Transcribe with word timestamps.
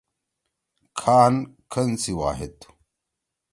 کھان 0.99 1.33
کھن 1.71 1.89
سی 2.01 2.11
واحد 2.19 2.51
تُھو۔ 2.59 2.69